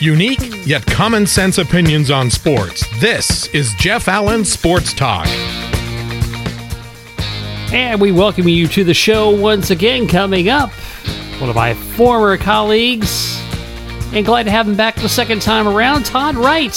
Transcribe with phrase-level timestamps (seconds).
[0.00, 2.84] Unique yet common sense opinions on sports.
[3.00, 5.26] This is Jeff Allen Sports Talk.
[7.72, 10.06] And we welcome you to the show once again.
[10.06, 10.70] Coming up,
[11.40, 13.40] one of my former colleagues,
[14.12, 16.76] and glad to have him back the second time around, Todd Wright.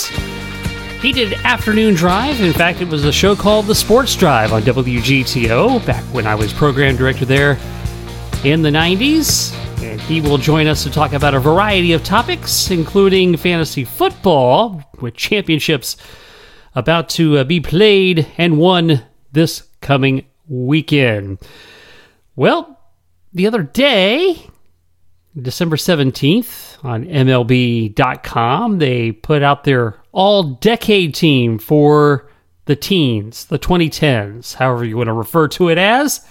[1.02, 2.40] He did Afternoon Drive.
[2.40, 6.36] In fact, it was a show called The Sports Drive on WGTO back when I
[6.36, 7.58] was program director there
[8.46, 9.54] in the 90s.
[9.82, 14.84] And he will join us to talk about a variety of topics, including fantasy football,
[15.00, 15.96] with championships
[16.76, 21.40] about to uh, be played and won this coming weekend.
[22.36, 22.78] Well,
[23.34, 24.48] the other day,
[25.40, 32.30] December 17th, on MLB.com, they put out their all decade team for
[32.66, 36.26] the teens, the 2010s, however you want to refer to it as.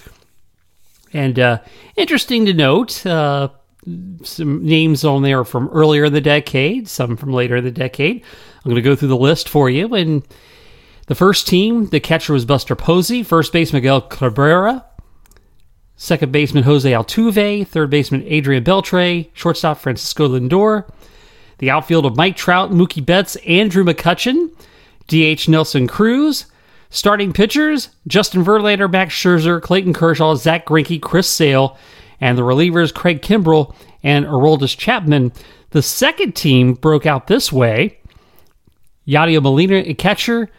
[1.13, 1.59] And uh,
[1.97, 3.49] interesting to note, uh,
[4.23, 8.23] some names on there from earlier in the decade, some from later in the decade.
[8.57, 9.95] I'm going to go through the list for you.
[9.95, 10.23] And
[11.07, 14.85] the first team, the catcher was Buster Posey, first base Miguel Cabrera,
[15.97, 20.89] second baseman Jose Altuve, third baseman Adrian Beltre, shortstop Francisco Lindor,
[21.59, 24.51] the outfield of Mike Trout, Mookie Betts, Andrew McCutchen,
[25.09, 26.47] DH Nelson Cruz,
[26.91, 31.77] starting pitchers Justin Verlander, Max Scherzer, Clayton Kershaw, Zach Greinke, Chris Sale,
[32.21, 35.33] and the relievers Craig Kimbrel and Aroldis Chapman.
[35.71, 37.99] The second team broke out this way.
[39.07, 40.51] Yadier Molina at catcher,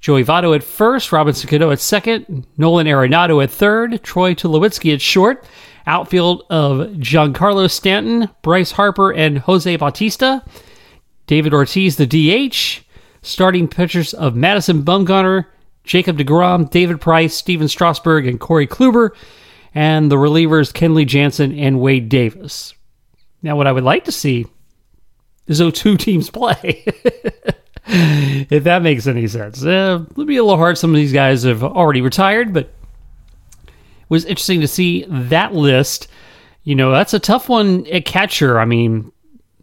[0.00, 5.00] Joey Votto at first, Robinson Cano at second, Nolan Arenado at third, Troy Tulowitzki at
[5.00, 5.44] short,
[5.86, 10.44] outfield of Giancarlo Stanton, Bryce Harper, and Jose Bautista,
[11.28, 12.84] David Ortiz the DH,
[13.22, 15.46] starting pitchers of Madison Bumgarner,
[15.84, 19.10] Jacob DeGrom, David Price, Stephen Strasburg, and Corey Kluber,
[19.74, 22.74] and the relievers Kenley Jansen and Wade Davis.
[23.42, 24.46] Now, what I would like to see
[25.46, 26.84] is those two teams play.
[27.86, 29.64] if that makes any sense.
[29.64, 30.78] Uh, it'll be a little hard.
[30.78, 32.64] Some of these guys have already retired, but
[33.66, 33.72] it
[34.08, 36.08] was interesting to see that list.
[36.64, 38.60] You know, that's a tough one at catcher.
[38.60, 39.10] I mean,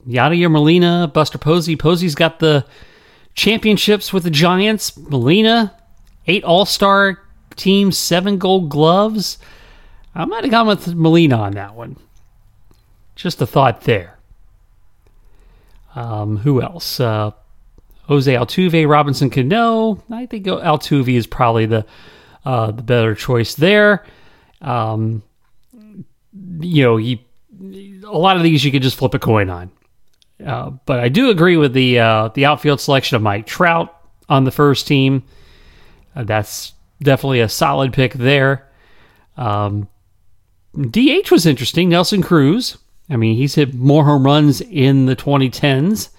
[0.05, 1.77] Yadier Molina, Buster Posey.
[1.77, 2.65] Posey's got the
[3.35, 4.97] championships with the Giants.
[4.97, 5.73] Molina,
[6.29, 7.19] eight All Star
[7.55, 9.37] teams, seven Gold Gloves.
[10.15, 11.97] I might have gone with Molina on that one.
[13.15, 14.17] Just a thought there.
[15.95, 16.99] Um, who else?
[16.99, 17.31] Uh,
[18.03, 20.01] Jose Altuve, Robinson Cano.
[20.09, 21.85] I think Altuve is probably the
[22.45, 24.05] uh, the better choice there.
[24.61, 25.21] Um,
[26.59, 27.19] you know, you,
[28.05, 29.71] a lot of these you could just flip a coin on.
[30.43, 33.95] Uh, but I do agree with the uh, the outfield selection of Mike Trout
[34.29, 35.23] on the first team.
[36.15, 38.67] Uh, that's definitely a solid pick there.
[39.37, 39.87] Um,
[40.75, 41.89] DH was interesting.
[41.89, 42.77] Nelson Cruz.
[43.09, 46.09] I mean, he's hit more home runs in the 2010s.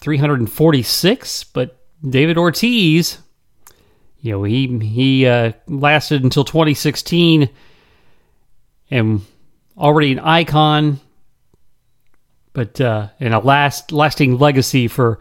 [0.00, 1.78] 346, but
[2.08, 3.18] David Ortiz,
[4.20, 7.48] you know, he he uh, lasted until 2016
[8.90, 9.20] and
[9.76, 11.00] already an icon,
[12.52, 15.18] but uh, and a last lasting legacy for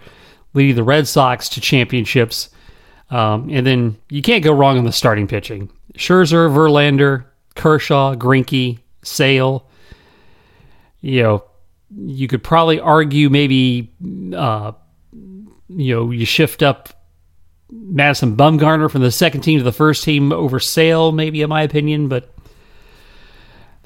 [0.54, 2.50] leading the Red Sox to championships.
[3.10, 5.72] Um, and then you can't go wrong on the starting pitching.
[5.96, 7.26] Scherzer, Verlander,
[7.56, 9.66] Kershaw, Greinke, Sale.
[11.02, 11.44] You know,
[11.96, 13.94] you could probably argue maybe,
[14.36, 14.74] uh,
[15.14, 16.90] you know, you shift up
[17.72, 21.62] Madison Bumgarner from the second team to the first team over Sale, maybe in my
[21.62, 22.34] opinion, but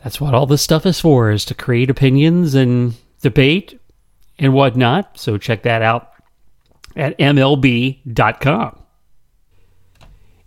[0.03, 3.80] that's what all this stuff is for, is to create opinions and debate
[4.40, 5.20] and whatnot.
[5.20, 6.12] So check that out
[6.96, 8.81] at MLB.com.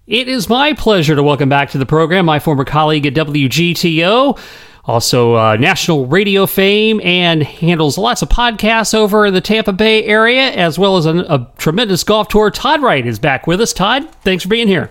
[0.07, 4.39] It is my pleasure to welcome back to the program my former colleague at WGTO,
[4.85, 10.05] also uh, national radio fame, and handles lots of podcasts over in the Tampa Bay
[10.05, 12.51] area, as well as a, a tremendous golf tour.
[12.51, 13.73] Todd Wright is back with us.
[13.73, 14.91] Todd, thanks for being here.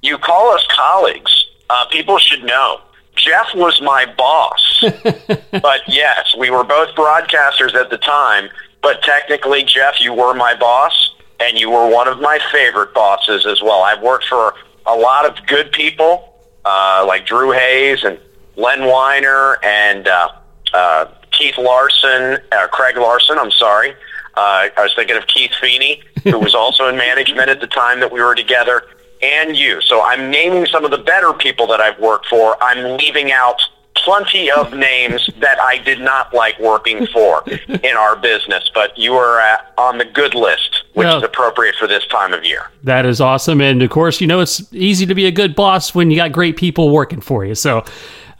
[0.00, 1.44] You call us colleagues.
[1.68, 2.80] Uh, people should know.
[3.16, 4.82] Jeff was my boss.
[5.60, 8.48] but yes, we were both broadcasters at the time.
[8.80, 13.46] But technically, Jeff, you were my boss and you were one of my favorite bosses
[13.46, 13.82] as well.
[13.82, 14.54] I've worked for
[14.86, 16.34] a lot of good people,
[16.64, 18.18] uh, like Drew Hayes and
[18.56, 20.28] Len Weiner and uh,
[20.72, 23.38] uh, Keith Larson, uh, Craig Larson.
[23.38, 23.92] I'm sorry.
[24.36, 28.00] Uh, I was thinking of Keith Feeney, who was also in management at the time
[28.00, 28.82] that we were together,
[29.22, 29.80] and you.
[29.80, 32.56] So I'm naming some of the better people that I've worked for.
[32.62, 33.62] I'm leaving out
[34.04, 39.14] plenty of names that I did not like working for in our business, but you
[39.14, 42.70] are uh, on the good list, which well, is appropriate for this time of year.
[42.82, 43.60] That is awesome.
[43.60, 46.32] And of course, you know, it's easy to be a good boss when you got
[46.32, 47.54] great people working for you.
[47.54, 47.84] So,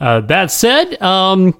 [0.00, 1.58] uh, that said, um,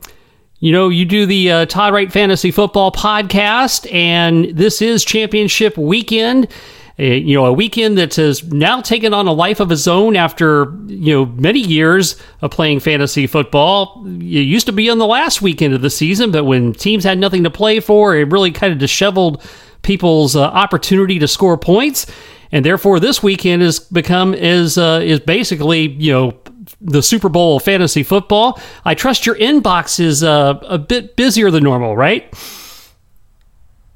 [0.61, 5.77] You know, you do the uh, Todd Wright Fantasy Football podcast, and this is championship
[5.77, 6.49] weekend.
[6.97, 10.15] Uh, you know, a weekend that has now taken on a life of its own
[10.15, 14.05] after, you know, many years of playing fantasy football.
[14.07, 17.19] It used to be on the last weekend of the season, but when teams had
[17.19, 19.43] nothing to play for, it really kind of disheveled
[19.83, 22.07] people's uh, opportunity to score points.
[22.53, 26.39] And therefore, this weekend has become is uh, is basically you know
[26.81, 28.61] the Super Bowl of fantasy football.
[28.85, 32.33] I trust your inbox is uh, a bit busier than normal, right?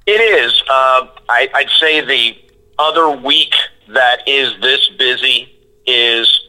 [0.06, 0.60] It is.
[0.62, 2.47] Uh, I, I'd say the
[2.78, 3.54] other week
[3.88, 5.54] that is this busy
[5.86, 6.40] is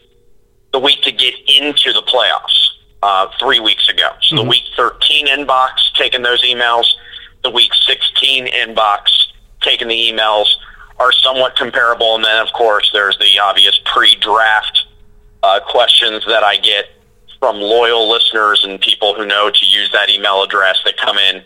[0.71, 2.55] the week to get into the playoffs.
[3.01, 4.43] Uh, three weeks ago, so mm-hmm.
[4.43, 6.85] the week 13 inbox taking those emails,
[7.45, 9.03] the week 16 inbox
[9.61, 10.47] taking the emails
[10.99, 14.85] are somewhat comparable, and then of course there's the obvious pre-draft
[15.43, 16.87] uh, questions that I get
[17.39, 21.41] from loyal listeners and people who know to use that email address that come in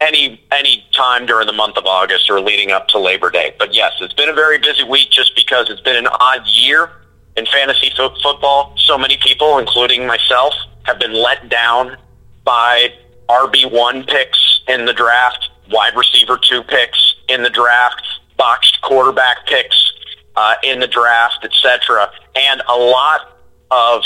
[0.00, 3.54] any any time during the month of August or leading up to Labor Day.
[3.58, 6.90] But yes, it's been a very busy week just because it's been an odd year
[7.36, 8.74] in fantasy fo- football.
[8.76, 10.54] So many people, including myself,
[10.84, 11.96] have been let down
[12.44, 12.92] by
[13.28, 18.02] RB one picks in the draft, wide receiver two picks in the draft,
[18.36, 19.92] boxed quarterback picks
[20.36, 23.38] uh, in the draft, etc., and a lot
[23.70, 24.04] of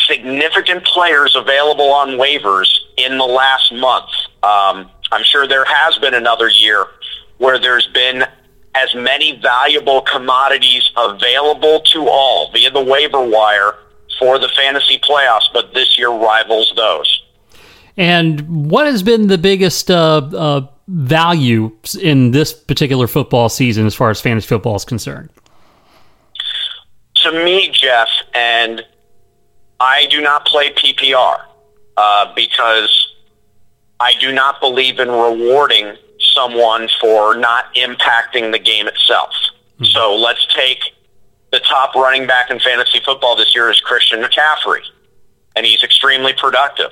[0.00, 4.08] significant players available on waivers in the last month.
[4.42, 6.86] Um, I'm sure there has been another year
[7.38, 8.24] where there's been
[8.74, 13.74] as many valuable commodities available to all via the waiver wire
[14.18, 17.22] for the fantasy playoffs, but this year rivals those.
[17.96, 23.94] And what has been the biggest uh, uh, value in this particular football season as
[23.94, 25.30] far as fantasy football is concerned?
[27.16, 28.82] To me, Jeff, and
[29.80, 31.44] I do not play PPR
[31.96, 33.09] uh, because
[34.00, 35.96] I do not believe in rewarding
[36.34, 39.30] someone for not impacting the game itself.
[39.74, 39.84] Mm-hmm.
[39.84, 40.78] So let's take
[41.52, 44.80] the top running back in fantasy football this year is Christian McCaffrey,
[45.56, 46.90] and he's extremely productive.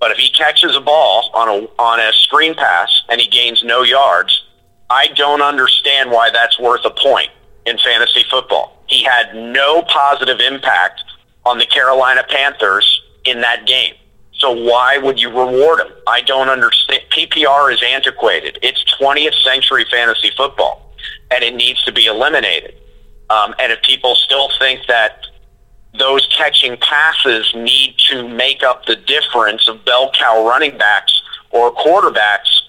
[0.00, 3.62] But if he catches a ball on a on a screen pass and he gains
[3.62, 4.44] no yards,
[4.88, 7.30] I don't understand why that's worth a point
[7.66, 8.82] in fantasy football.
[8.86, 11.04] He had no positive impact
[11.44, 13.94] on the Carolina Panthers in that game.
[14.40, 15.92] So why would you reward him?
[16.06, 17.02] I don't understand.
[17.10, 18.58] PPR is antiquated.
[18.62, 20.94] It's 20th century fantasy football,
[21.30, 22.74] and it needs to be eliminated.
[23.28, 25.26] Um, and if people still think that
[25.98, 31.20] those catching passes need to make up the difference of bell cow running backs
[31.50, 32.62] or quarterbacks,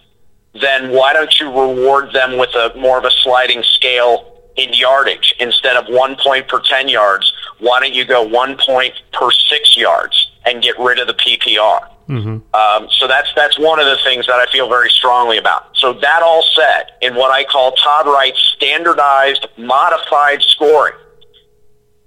[0.59, 4.27] then why don't you reward them with a more of a sliding scale
[4.57, 7.31] in yardage instead of one point per 10 yards?
[7.59, 11.87] Why don't you go one point per six yards and get rid of the PPR?
[12.07, 12.55] Mm-hmm.
[12.55, 15.77] Um, so that's that's one of the things that I feel very strongly about.
[15.77, 20.95] So that all said, in what I call Todd Wright's standardized modified scoring,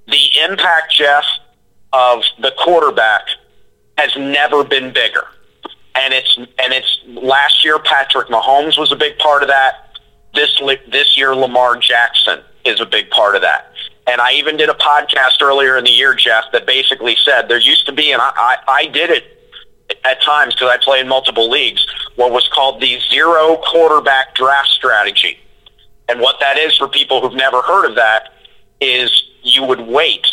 [0.06, 1.24] the impact, Jeff,
[1.94, 3.22] of the quarterback
[3.96, 5.26] has never been bigger.
[5.94, 9.98] And it's and it's last year Patrick Mahomes was a big part of that.
[10.34, 10.60] This
[10.90, 13.72] this year Lamar Jackson is a big part of that.
[14.06, 17.58] And I even did a podcast earlier in the year, Jeff, that basically said there
[17.58, 19.24] used to be, and I, I, I did it
[20.04, 21.86] at times because I play in multiple leagues,
[22.16, 25.38] what was called the zero quarterback draft strategy.
[26.08, 28.34] And what that is for people who've never heard of that
[28.80, 30.26] is you would wait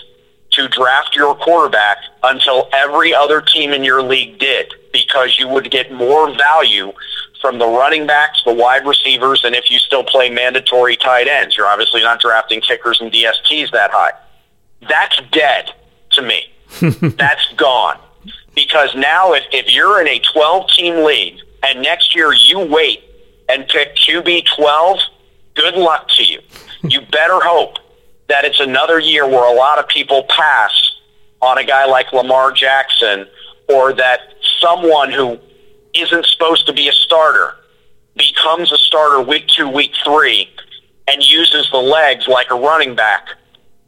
[0.51, 5.71] to draft your quarterback until every other team in your league did because you would
[5.71, 6.91] get more value
[7.41, 11.57] from the running backs, the wide receivers, and if you still play mandatory tight ends.
[11.57, 14.11] You're obviously not drafting kickers and DSTs that high.
[14.87, 15.71] That's dead
[16.11, 16.51] to me.
[17.17, 17.99] That's gone.
[18.55, 23.03] Because now if, if you're in a 12-team league and next year you wait
[23.49, 24.99] and pick QB 12,
[25.55, 26.39] good luck to you.
[26.83, 27.77] You better hope
[28.27, 30.71] that it's another year where a lot of people pass
[31.41, 33.27] on a guy like Lamar Jackson
[33.67, 34.19] or that
[34.59, 35.39] someone who
[35.93, 37.55] isn't supposed to be a starter
[38.15, 40.49] becomes a starter week two, week three,
[41.07, 43.27] and uses the legs like a running back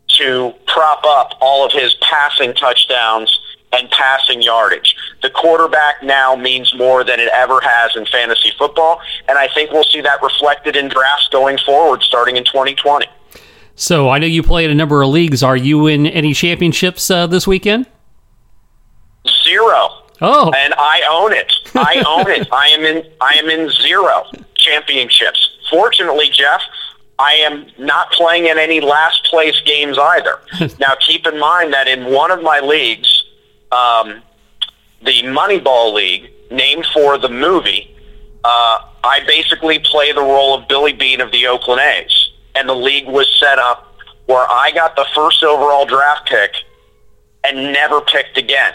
[0.08, 3.40] to prop up all of his passing touchdowns
[3.74, 4.96] and passing yardage.
[5.22, 9.72] The quarterback now means more than it ever has in fantasy football, and I think
[9.72, 13.08] we'll see that reflected in drafts going forward starting in 2020.
[13.76, 15.42] So I know you play in a number of leagues.
[15.42, 17.88] Are you in any championships uh, this weekend?
[19.44, 20.03] Zero.
[20.22, 21.54] Oh, and I own it.
[21.76, 22.48] I own it.
[22.52, 23.06] I am in.
[23.22, 25.58] I am in zero championships.
[25.70, 26.62] Fortunately, Jeff,
[27.20, 30.40] I am not playing in any last place games either.
[30.80, 33.24] now, keep in mind that in one of my leagues,
[33.72, 34.22] um,
[35.04, 37.90] the Moneyball League, named for the movie.
[38.44, 42.76] Uh, I basically play the role of Billy Beane of the Oakland A's, and the
[42.76, 46.52] league was set up where I got the first overall draft pick
[47.44, 48.74] and never picked again.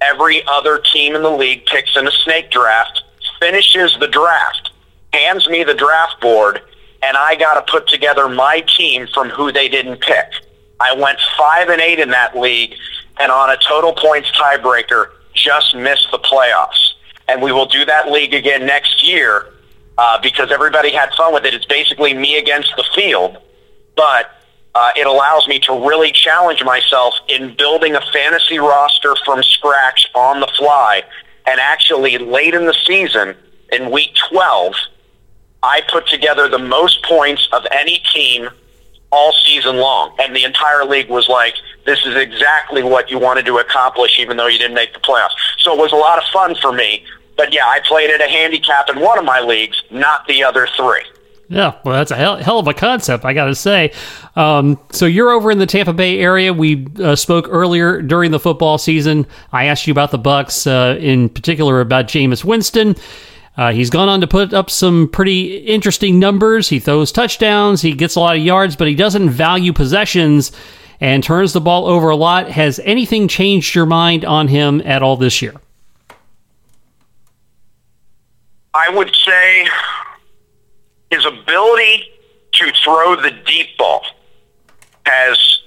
[0.00, 3.02] Every other team in the league picks in a snake draft,
[3.40, 4.70] finishes the draft,
[5.12, 6.60] hands me the draft board,
[7.02, 10.26] and I got to put together my team from who they didn't pick.
[10.80, 12.74] I went five and eight in that league,
[13.20, 16.94] and on a total points tiebreaker, just missed the playoffs.
[17.28, 19.52] And we will do that league again next year
[19.98, 21.54] uh, because everybody had fun with it.
[21.54, 23.38] It's basically me against the field,
[23.96, 24.41] but
[24.74, 30.06] uh, it allows me to really challenge myself in building a fantasy roster from scratch
[30.14, 31.02] on the fly.
[31.46, 33.34] And actually, late in the season,
[33.70, 34.74] in week 12,
[35.62, 38.48] I put together the most points of any team
[39.10, 40.14] all season long.
[40.18, 44.36] And the entire league was like, this is exactly what you wanted to accomplish, even
[44.36, 45.30] though you didn't make the playoffs.
[45.58, 47.04] So it was a lot of fun for me.
[47.36, 50.66] But yeah, I played at a handicap in one of my leagues, not the other
[50.76, 51.02] three.
[51.48, 53.92] Yeah, well, that's a hell, hell of a concept, I got to say.
[54.36, 56.52] Um, so you're over in the Tampa Bay area.
[56.52, 59.26] We uh, spoke earlier during the football season.
[59.52, 62.96] I asked you about the Bucs, uh, in particular about Jameis Winston.
[63.56, 66.70] Uh, he's gone on to put up some pretty interesting numbers.
[66.70, 70.52] He throws touchdowns, he gets a lot of yards, but he doesn't value possessions
[71.02, 72.48] and turns the ball over a lot.
[72.48, 75.54] Has anything changed your mind on him at all this year?
[78.72, 79.68] I would say
[81.12, 82.08] his ability
[82.52, 84.02] to throw the deep ball
[85.04, 85.60] has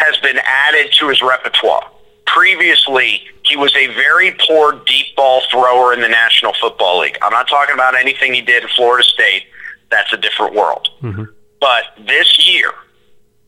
[0.00, 1.86] has been added to his repertoire.
[2.26, 7.18] Previously, he was a very poor deep ball thrower in the National Football League.
[7.20, 9.44] I'm not talking about anything he did in Florida State.
[9.90, 10.88] That's a different world.
[11.02, 11.24] Mm-hmm.
[11.60, 12.70] But this year,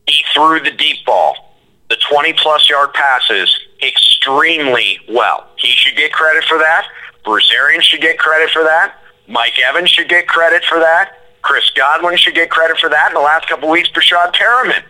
[0.07, 1.57] he threw the deep ball,
[1.89, 5.47] the 20 plus yard passes extremely well.
[5.57, 6.85] He should get credit for that.
[7.25, 8.99] Bruce Arians should get credit for that.
[9.27, 11.22] Mike Evans should get credit for that.
[11.43, 13.09] Chris Godwin should get credit for that.
[13.09, 14.81] In the last couple weeks, Breshad Perriman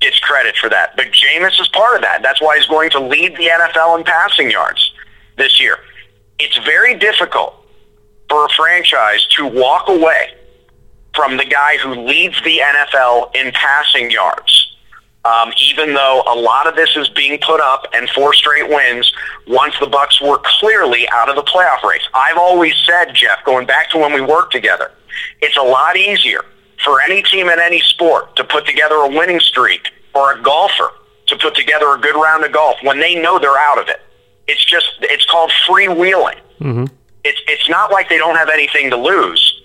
[0.00, 0.94] gets credit for that.
[0.96, 2.22] But Jameis is part of that.
[2.22, 4.92] That's why he's going to lead the NFL in passing yards
[5.38, 5.78] this year.
[6.38, 7.54] It's very difficult
[8.28, 10.34] for a franchise to walk away
[11.14, 14.76] from the guy who leads the NFL in passing yards.
[15.24, 19.10] Um, even though a lot of this is being put up and four straight wins
[19.46, 22.02] once the Bucs were clearly out of the playoff race.
[22.12, 24.90] I've always said, Jeff, going back to when we worked together,
[25.40, 26.44] it's a lot easier
[26.84, 30.90] for any team in any sport to put together a winning streak or a golfer
[31.26, 34.00] to put together a good round of golf when they know they're out of it.
[34.46, 36.38] It's just it's called freewheeling.
[36.60, 36.86] Mm-hmm.
[37.24, 39.62] It's it's not like they don't have anything to lose,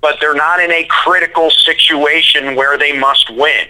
[0.00, 3.66] but they're not in a critical situation where they must win.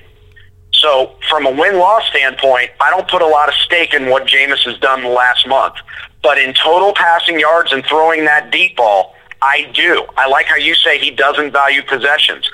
[0.73, 4.65] So from a win-loss standpoint, I don't put a lot of stake in what Jameis
[4.65, 5.75] has done the last month.
[6.23, 10.07] But in total passing yards and throwing that deep ball, I do.
[10.17, 12.49] I like how you say he doesn't value possessions.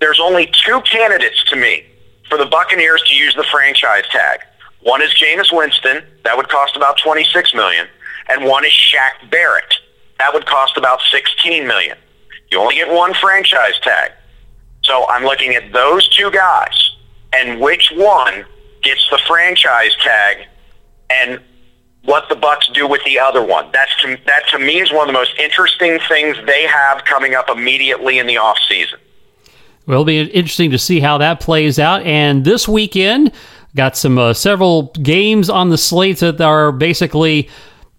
[0.00, 1.84] There's only two candidates to me
[2.28, 4.40] for the Buccaneers to use the franchise tag.
[4.80, 6.02] One is Jameis Winston.
[6.24, 7.86] That would cost about $26 million.
[8.28, 9.74] And one is Shaq Barrett.
[10.18, 11.96] That would cost about 16 million.
[12.50, 14.12] You only get one franchise tag.
[14.82, 16.96] So I'm looking at those two guys
[17.32, 18.44] and which one
[18.82, 20.46] gets the franchise tag
[21.10, 21.40] and
[22.04, 23.68] what the Bucs do with the other one.
[23.72, 27.34] That's to, that to me is one of the most interesting things they have coming
[27.34, 28.98] up immediately in the off season.
[29.86, 32.02] Well, it'll be interesting to see how that plays out.
[32.02, 33.32] And this weekend,
[33.74, 37.48] got some uh, several games on the slate that are basically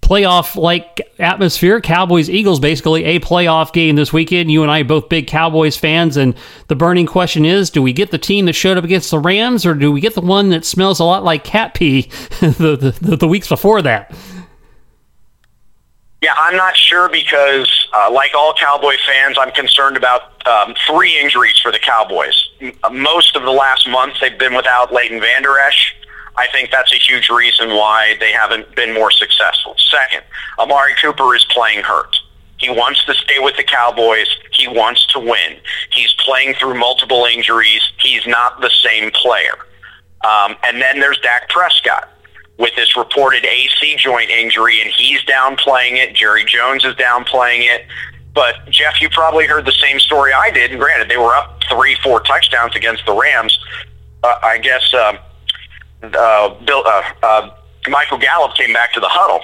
[0.04, 1.80] playoff like atmosphere.
[1.80, 4.52] Cowboys Eagles basically a playoff game this weekend.
[4.52, 6.36] You and I both big Cowboys fans, and
[6.68, 9.66] the burning question is: Do we get the team that showed up against the Rams,
[9.66, 12.02] or do we get the one that smells a lot like cat pee
[12.42, 14.14] the, the, the weeks before that?
[16.22, 21.20] Yeah, I'm not sure because, uh, like all Cowboy fans, I'm concerned about um, three
[21.20, 22.50] injuries for the Cowboys.
[22.92, 25.94] Most of the last month, they've been without Leighton Vander Esch.
[26.36, 29.76] I think that's a huge reason why they haven't been more successful.
[29.78, 30.24] Second,
[30.58, 32.16] Amari Cooper is playing hurt.
[32.58, 34.28] He wants to stay with the Cowboys.
[34.52, 35.58] He wants to win.
[35.92, 37.82] He's playing through multiple injuries.
[38.00, 39.54] He's not the same player.
[40.24, 42.10] Um, and then there's Dak Prescott
[42.58, 46.16] with this reported AC joint injury, and he's downplaying it.
[46.16, 47.86] Jerry Jones is downplaying it.
[48.34, 50.72] But Jeff, you probably heard the same story I did.
[50.72, 53.60] And granted, they were up three, four touchdowns against the Rams.
[54.24, 55.18] Uh, I guess uh,
[56.04, 57.50] uh, Bill, uh, uh,
[57.88, 59.44] Michael Gallup came back to the huddle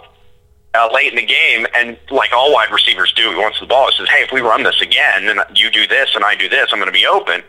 [0.76, 3.90] uh, late in the game, and like all wide receivers do, he wants the ball.
[3.90, 6.48] He says, "Hey, if we run this again, and you do this, and I do
[6.48, 7.42] this, I'm going to be open."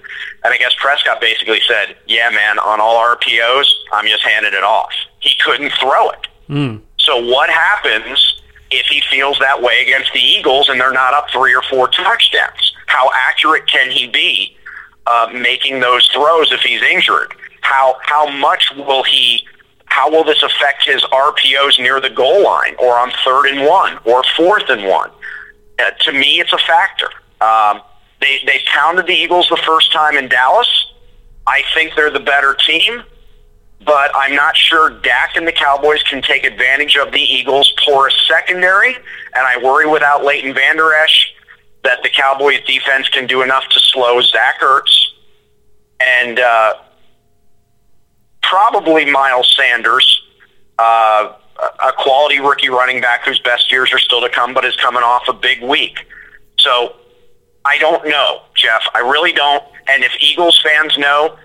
[0.43, 4.65] And I guess Prescott basically said, "Yeah, man, on all RPOs, I'm just handing it
[4.65, 6.27] off." He couldn't throw it.
[6.49, 6.81] Mm.
[6.99, 8.41] So what happens
[8.71, 11.89] if he feels that way against the Eagles and they're not up three or four
[11.89, 12.75] touchdowns?
[12.87, 14.57] How accurate can he be
[15.07, 17.35] uh, making those throws if he's injured?
[17.61, 19.47] How how much will he?
[19.87, 23.99] How will this affect his RPOs near the goal line, or on third and one,
[24.05, 25.11] or fourth and one?
[25.79, 27.09] Uh, to me, it's a factor.
[27.41, 27.83] Um,
[28.21, 30.93] they they pounded the Eagles the first time in Dallas.
[31.47, 33.03] I think they're the better team
[33.85, 38.15] but I'm not sure Dak and the Cowboys can take advantage of the Eagles' porous
[38.29, 41.33] secondary, and I worry without Leighton Vander Esch
[41.83, 45.07] that the Cowboys' defense can do enough to slow Zach Ertz
[45.99, 46.75] and uh,
[48.43, 50.23] probably Miles Sanders,
[50.79, 54.77] uh, a quality rookie running back whose best years are still to come, but is
[54.77, 56.07] coming off a big week.
[56.59, 56.97] So
[57.65, 58.83] I don't know, Jeff.
[58.95, 59.63] I really don't.
[59.89, 61.37] And if Eagles fans know,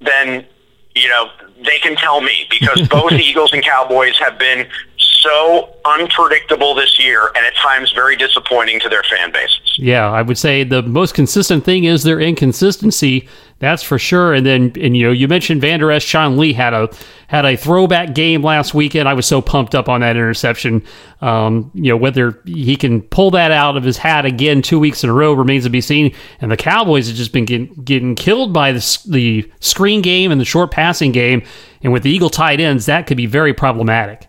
[0.00, 0.46] then
[0.94, 1.30] you know,
[1.64, 7.30] they can tell me because both Eagles and Cowboys have been so unpredictable this year
[7.36, 9.76] and at times very disappointing to their fan bases.
[9.76, 13.28] Yeah, I would say the most consistent thing is their inconsistency.
[13.60, 14.32] That's for sure.
[14.32, 16.02] And then, and you know, you mentioned Vander Esch.
[16.02, 16.88] Sean Lee had a
[17.26, 19.06] had a throwback game last weekend.
[19.06, 20.82] I was so pumped up on that interception.
[21.20, 25.04] Um, you know, whether he can pull that out of his hat again two weeks
[25.04, 26.14] in a row remains to be seen.
[26.40, 30.40] And the Cowboys have just been getting, getting killed by the, the screen game and
[30.40, 31.42] the short passing game.
[31.82, 34.26] And with the Eagle tight ends, that could be very problematic.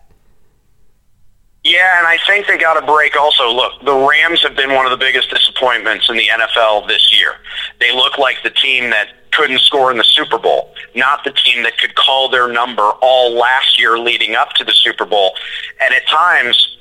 [1.64, 3.48] Yeah, and I think they got a break also.
[3.50, 7.36] Look, the Rams have been one of the biggest disappointments in the NFL this year.
[7.80, 11.62] They look like the team that couldn't score in the Super Bowl, not the team
[11.62, 15.34] that could call their number all last year leading up to the Super Bowl.
[15.80, 16.78] And at times,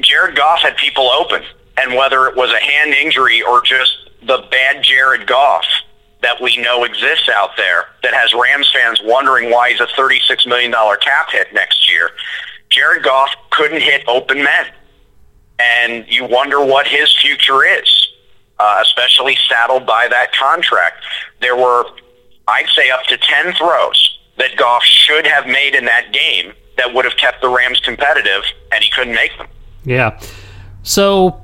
[0.00, 1.42] Jared Goff had people open,
[1.76, 3.92] and whether it was a hand injury or just
[4.22, 5.64] the bad Jared Goff
[6.22, 10.46] that we know exists out there that has Rams fans wondering why he's a $36
[10.46, 12.10] million cap hit next year,
[12.70, 14.66] Jared Goff couldn't hit open men.
[15.58, 18.05] And you wonder what his future is,
[18.58, 21.04] uh, especially saddled by that contract.
[21.40, 21.84] There were,
[22.48, 26.92] I'd say, up to 10 throws that Goff should have made in that game that
[26.92, 28.42] would have kept the Rams competitive,
[28.72, 29.48] and he couldn't make them.
[29.84, 30.20] Yeah.
[30.82, 31.40] So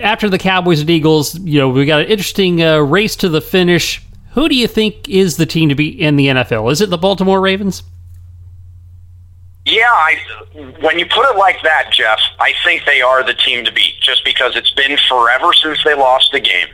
[0.00, 3.40] after the Cowboys and Eagles, you know, we got an interesting uh, race to the
[3.40, 4.02] finish.
[4.32, 6.70] Who do you think is the team to be in the NFL?
[6.72, 7.82] Is it the Baltimore Ravens?
[9.66, 10.16] Yeah, I,
[10.80, 14.00] when you put it like that, Jeff, I think they are the team to beat
[14.00, 16.68] just because it's been forever since they lost the game,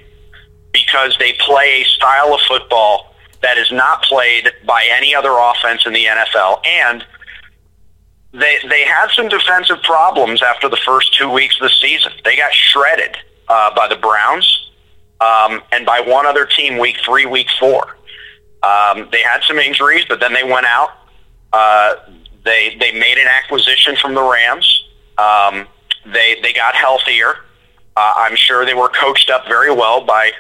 [0.73, 5.85] because they play a style of football that is not played by any other offense
[5.85, 7.05] in the NFL, and
[8.33, 12.13] they they had some defensive problems after the first two weeks of the season.
[12.25, 13.17] They got shredded
[13.49, 14.71] uh, by the Browns
[15.21, 17.97] um, and by one other team week three, week four.
[18.63, 20.91] Um, they had some injuries, but then they went out.
[21.53, 21.97] Uh,
[22.47, 24.85] they they made an acquisition from the Rams.
[25.19, 25.67] Um,
[26.07, 27.35] they they got healthier.
[27.97, 30.33] Uh, I'm sure they were coached up very well by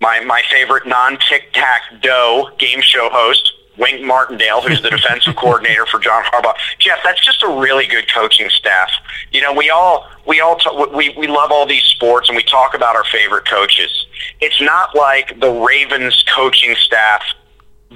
[0.00, 5.36] my my favorite non tic tac dough game show host Wink Martindale, who's the defensive
[5.36, 6.54] coordinator for John Harbaugh.
[6.78, 8.90] Jeff, that's just a really good coaching staff.
[9.32, 12.44] You know, we all we all t- we we love all these sports and we
[12.44, 14.06] talk about our favorite coaches.
[14.40, 17.22] It's not like the Ravens coaching staff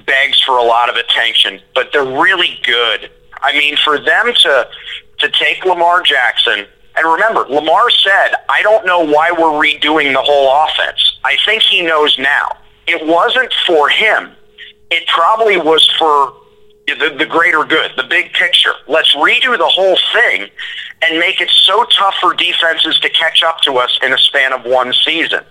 [0.05, 3.09] begs for a lot of attention, but they're really good
[3.41, 4.67] I mean, for them to
[5.19, 10.21] to take Lamar Jackson and remember, Lamar said, "I don't know why we're redoing the
[10.21, 12.57] whole offense." I think he knows now.
[12.87, 14.35] It wasn't for him.
[14.89, 16.33] It probably was for
[16.87, 18.73] the, the greater good, the big picture.
[18.87, 20.49] Let's redo the whole thing
[21.01, 24.53] and make it so tough for defenses to catch up to us in a span
[24.53, 25.43] of one season.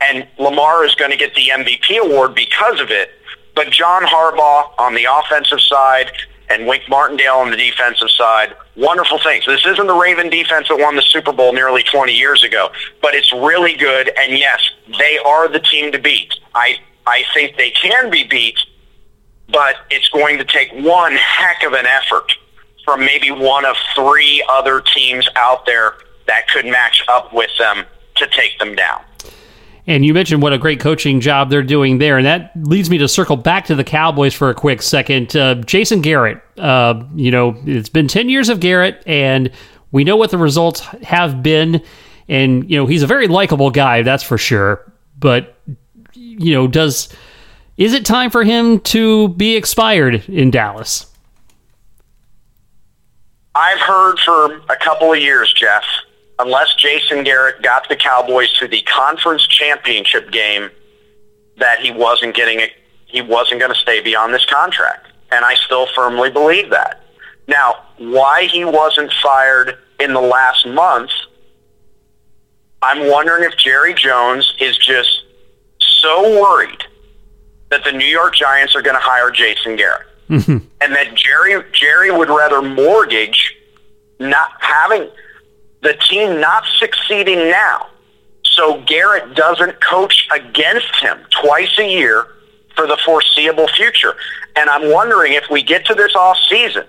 [0.00, 3.10] And Lamar is going to get the MVP award because of it.
[3.54, 6.10] But John Harbaugh on the offensive side
[6.50, 8.54] and Wink Martindale on the defensive side.
[8.76, 9.44] Wonderful things.
[9.46, 13.14] This isn't the Raven defense that won the Super Bowl nearly 20 years ago, but
[13.14, 14.10] it's really good.
[14.18, 14.60] And yes,
[14.98, 16.34] they are the team to beat.
[16.54, 18.58] I, I think they can be beat,
[19.48, 22.32] but it's going to take one heck of an effort
[22.84, 25.94] from maybe one of three other teams out there
[26.26, 27.84] that could match up with them
[28.16, 29.02] to take them down.
[29.86, 32.98] And you mentioned what a great coaching job they're doing there, and that leads me
[32.98, 35.34] to circle back to the Cowboys for a quick second.
[35.34, 39.50] Uh, Jason Garrett, uh, you know, it's been ten years of Garrett, and
[39.90, 41.82] we know what the results have been.
[42.28, 44.92] And you know, he's a very likable guy, that's for sure.
[45.18, 45.56] But
[46.14, 47.08] you know, does
[47.76, 51.06] is it time for him to be expired in Dallas?
[53.54, 55.84] I've heard for a couple of years, Jeff,
[56.42, 60.70] unless Jason Garrett got the Cowboys to the conference championship game,
[61.58, 62.72] that he wasn't getting it.
[63.06, 67.04] He wasn't going to stay beyond this contract, and I still firmly believe that.
[67.46, 71.10] Now, why he wasn't fired in the last month,
[72.80, 75.24] I'm wondering if Jerry Jones is just
[75.78, 76.84] so worried
[77.70, 80.58] that the New York Giants are going to hire Jason Garrett, mm-hmm.
[80.80, 83.54] and that Jerry Jerry would rather mortgage
[84.18, 85.08] not having
[85.82, 87.88] the team not succeeding now,
[88.44, 92.26] so Garrett doesn't coach against him twice a year
[92.76, 94.14] for the foreseeable future.
[94.56, 96.84] And I'm wondering if we get to this off season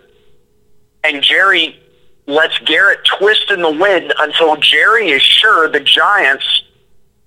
[1.04, 1.80] and Jerry
[2.26, 6.64] lets Garrett twist in the wind until Jerry is sure the Giants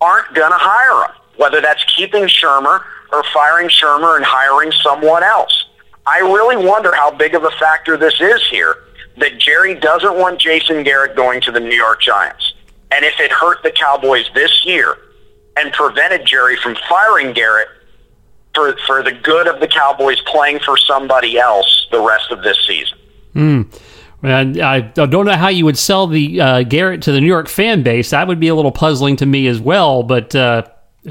[0.00, 5.22] aren't going to hire him, whether that's keeping Shurmur or firing Shurmur and hiring someone
[5.22, 5.66] else.
[6.06, 8.76] I really wonder how big of a factor this is here
[9.18, 12.54] that Jerry doesn't want Jason Garrett going to the New York Giants.
[12.90, 14.96] And if it hurt the Cowboys this year
[15.56, 17.68] and prevented Jerry from firing Garrett
[18.54, 22.58] for, for the good of the Cowboys playing for somebody else the rest of this
[22.66, 22.98] season.
[23.32, 23.62] Hmm.
[24.22, 27.48] And I don't know how you would sell the uh, Garrett to the New York
[27.48, 28.10] fan base.
[28.10, 30.02] That would be a little puzzling to me as well.
[30.02, 30.62] But uh,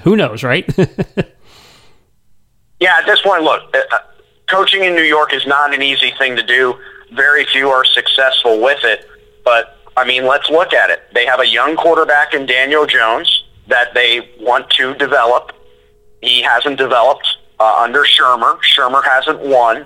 [0.02, 0.66] who knows, right?
[2.80, 4.00] yeah, at this point, look, uh, uh,
[4.48, 6.76] coaching in New York is not an easy thing to do.
[7.12, 9.08] Very few are successful with it.
[9.44, 11.04] But I mean, let's look at it.
[11.14, 15.54] They have a young quarterback in Daniel Jones that they want to develop.
[16.22, 18.60] He hasn't developed uh, under Shurmur.
[18.60, 19.86] Shurmur hasn't won.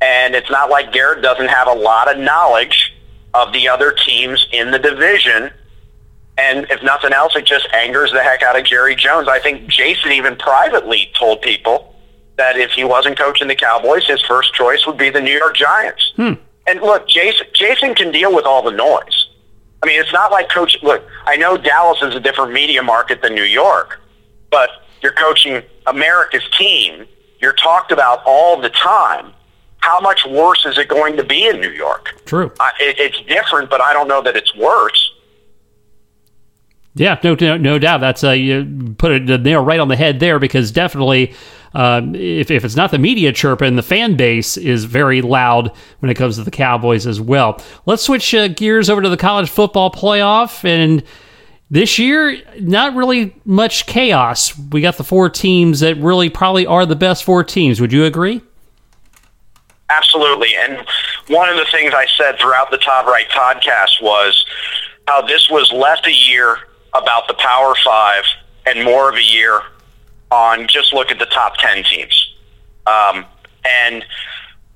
[0.00, 2.94] And it's not like Garrett doesn't have a lot of knowledge
[3.34, 5.50] of the other teams in the division.
[6.38, 9.28] And if nothing else, it just angers the heck out of Jerry Jones.
[9.28, 11.89] I think Jason even privately told people
[12.40, 15.54] that if he wasn't coaching the Cowboys, his first choice would be the New York
[15.54, 16.12] Giants.
[16.16, 16.32] Hmm.
[16.66, 19.28] And look, Jason, Jason can deal with all the noise.
[19.82, 20.78] I mean, it's not like coach.
[20.82, 24.00] Look, I know Dallas is a different media market than New York,
[24.50, 24.70] but
[25.02, 27.06] you're coaching America's team.
[27.40, 29.34] You're talked about all the time
[29.80, 32.14] how much worse is it going to be in New York?
[32.26, 32.52] True.
[32.80, 35.12] It, it's different, but I don't know that it's worse.
[36.94, 38.00] Yeah, no, no, no doubt.
[38.00, 41.34] That's uh, you put it the nail right on the head there because definitely,
[41.74, 46.10] um, if if it's not the media chirping, the fan base is very loud when
[46.10, 47.60] it comes to the Cowboys as well.
[47.86, 51.02] Let's switch uh, gears over to the college football playoff and.
[51.72, 54.58] This year, not really much chaos.
[54.58, 57.80] We got the four teams that really probably are the best four teams.
[57.80, 58.42] Would you agree?
[59.88, 60.56] Absolutely.
[60.56, 60.84] And
[61.28, 64.44] one of the things I said throughout the Todd Wright podcast was
[65.06, 66.58] how this was less a year
[66.92, 68.24] about the Power Five
[68.66, 69.62] and more of a year
[70.30, 72.34] on just look at the top 10 teams.
[72.86, 73.24] Um,
[73.64, 74.04] and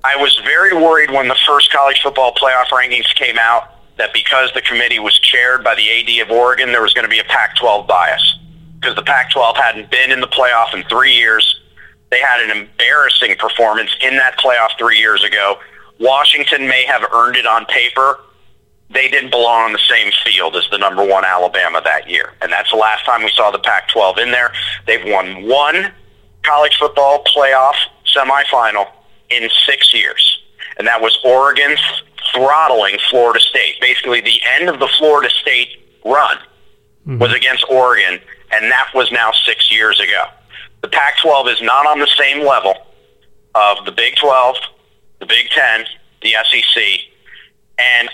[0.03, 4.51] I was very worried when the first college football playoff rankings came out that because
[4.53, 7.23] the committee was chaired by the AD of Oregon, there was going to be a
[7.23, 8.39] Pac 12 bias
[8.79, 11.59] because the Pac 12 hadn't been in the playoff in three years
[12.15, 15.59] they had an embarrassing performance in that playoff three years ago.
[15.99, 18.19] Washington may have earned it on paper.
[18.89, 22.33] They didn't belong on the same field as the number one Alabama that year.
[22.41, 24.53] And that's the last time we saw the Pac 12 in there.
[24.85, 25.91] They've won one
[26.43, 27.75] college football playoff
[28.15, 28.87] semifinal
[29.29, 30.39] in six years.
[30.77, 31.75] And that was Oregon
[32.33, 33.79] throttling Florida State.
[33.81, 35.69] Basically, the end of the Florida State
[36.03, 36.37] run
[37.07, 37.19] mm-hmm.
[37.19, 38.19] was against Oregon,
[38.51, 40.25] and that was now six years ago.
[40.81, 42.75] The Pac-12 is not on the same level
[43.55, 44.57] of the Big 12,
[45.19, 45.85] the Big 10,
[46.21, 46.83] the SEC,
[47.77, 48.09] and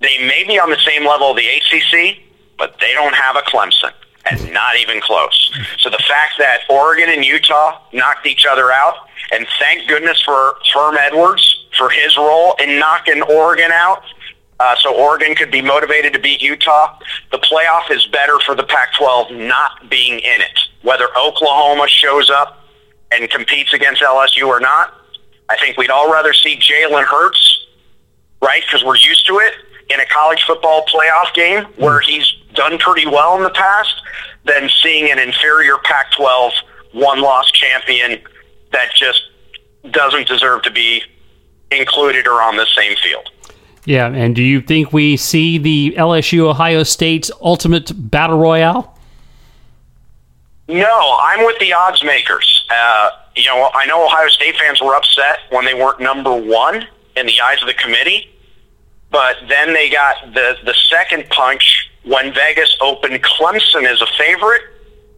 [0.00, 2.18] they may be on the same level of the ACC,
[2.58, 3.92] but they don't have a Clemson,
[4.24, 5.52] and not even close.
[5.78, 8.94] So the fact that Oregon and Utah knocked each other out,
[9.32, 14.02] and thank goodness for Herm Edwards for his role in knocking Oregon out,
[14.58, 16.98] uh, so Oregon could be motivated to beat Utah.
[17.30, 22.64] The playoff is better for the Pac-12 not being in it whether Oklahoma shows up
[23.10, 24.94] and competes against LSU or not.
[25.48, 27.66] I think we'd all rather see Jalen Hurts,
[28.40, 28.62] right?
[28.64, 29.54] Because we're used to it
[29.88, 33.94] in a college football playoff game where he's done pretty well in the past
[34.44, 36.52] than seeing an inferior Pac-12
[36.92, 38.20] one-loss champion
[38.72, 39.22] that just
[39.90, 41.02] doesn't deserve to be
[41.70, 43.28] included or on the same field.
[43.84, 48.98] Yeah, and do you think we see the LSU Ohio State ultimate battle royale?
[50.68, 52.66] No, I'm with the odds makers.
[52.68, 56.86] Uh, you know, I know Ohio State fans were upset when they weren't number one
[57.16, 58.28] in the eyes of the committee,
[59.10, 64.62] but then they got the the second punch when Vegas opened Clemson as a favorite,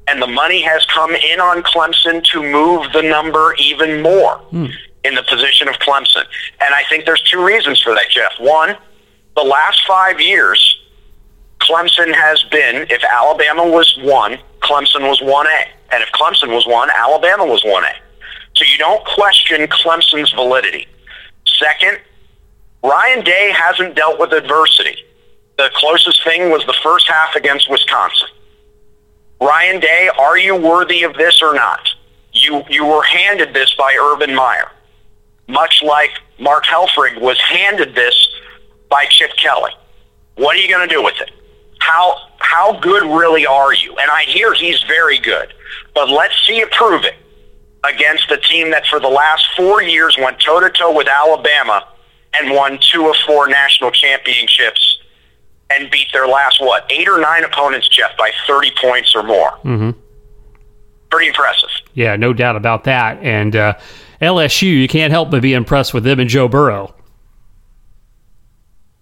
[0.08, 4.66] and the money has come in on Clemson to move the number even more hmm.
[5.04, 6.24] in the position of Clemson.
[6.60, 8.32] And I think there's two reasons for that, Jeff.
[8.38, 8.76] One,
[9.36, 10.80] the last five years,
[11.60, 15.66] Clemson has been, if Alabama was one, Clemson was 1A.
[15.92, 17.92] And if Clemson was 1, Alabama was 1A.
[18.54, 20.86] So you don't question Clemson's validity.
[21.46, 22.00] Second,
[22.82, 24.96] Ryan Day hasn't dealt with adversity.
[25.56, 28.28] The closest thing was the first half against Wisconsin.
[29.40, 31.88] Ryan Day, are you worthy of this or not?
[32.32, 34.70] You you were handed this by Urban Meyer,
[35.48, 38.28] much like Mark Helfrich was handed this
[38.88, 39.72] by Chip Kelly.
[40.36, 41.30] What are you going to do with it?
[41.80, 43.96] How how good really are you?
[43.96, 45.52] And I hear he's very good,
[45.94, 47.14] but let's see you prove it
[47.84, 51.84] against a team that for the last four years went toe to toe with Alabama
[52.34, 54.98] and won two of four national championships
[55.70, 59.52] and beat their last what eight or nine opponents, Jeff, by thirty points or more.
[59.64, 59.90] Mm-hmm.
[61.10, 61.70] Pretty impressive.
[61.94, 63.18] Yeah, no doubt about that.
[63.22, 63.74] And uh,
[64.20, 66.94] LSU, you can't help but be impressed with them and Joe Burrow.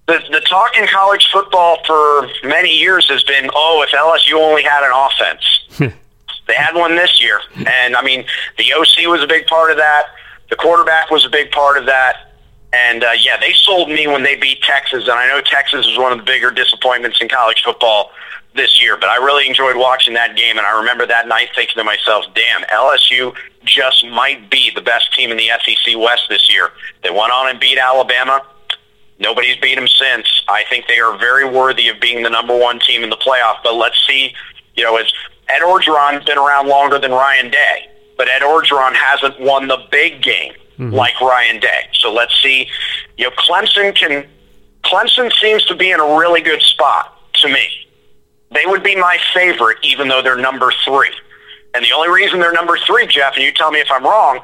[0.07, 4.63] The, the talk in college football for many years has been, oh, if LSU only
[4.63, 5.95] had an offense.
[6.47, 7.41] they had one this year.
[7.67, 8.25] And, I mean,
[8.57, 10.05] the OC was a big part of that.
[10.49, 12.26] The quarterback was a big part of that.
[12.77, 15.05] And, uh, yeah, they sold me when they beat Texas.
[15.05, 18.11] And I know Texas was one of the bigger disappointments in college football
[18.55, 18.99] this year.
[18.99, 20.59] But I really enjoyed watching that game.
[20.59, 23.35] And I remember that night thinking to myself, damn, LSU
[23.65, 26.71] just might be the best team in the SEC West this year.
[27.03, 28.43] They went on and beat Alabama.
[29.19, 30.43] Nobody's beat them since.
[30.47, 33.57] I think they are very worthy of being the number one team in the playoff.
[33.65, 34.35] But let's see,
[34.75, 35.11] you know, as
[35.49, 40.23] Ed Orgeron's been around longer than Ryan Day, but Ed Orgeron hasn't won the big
[40.23, 40.95] game mm-hmm.
[40.95, 41.89] like Ryan Day.
[41.93, 42.69] So let's see.
[43.17, 44.27] You know, Clemson can.
[44.85, 47.67] Clemson seems to be in a really good spot to me.
[48.53, 51.11] They would be my favorite, even though they're number three.
[51.75, 54.41] And the only reason they're number three, Jeff, and you tell me if I'm wrong,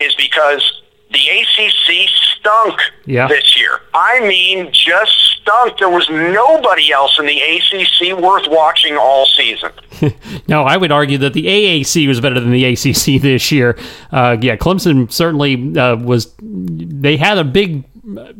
[0.00, 0.82] is because
[1.14, 2.08] the ACC
[2.44, 3.26] stunk yeah.
[3.28, 3.80] this year.
[3.94, 5.78] I mean, just stunk.
[5.78, 9.70] There was nobody else in the ACC worth watching all season.
[10.48, 13.78] no, I would argue that the AAC was better than the ACC this year.
[14.10, 16.34] Uh, yeah, Clemson certainly uh, was.
[16.40, 17.84] They had a big
[18.18, 18.32] uh,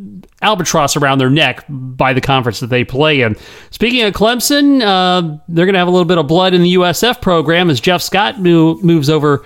[0.43, 3.37] albatross around their neck by the conference that they play in.
[3.71, 6.75] Speaking of Clemson, uh, they're going to have a little bit of blood in the
[6.75, 9.45] USF program as Jeff Scott move, moves over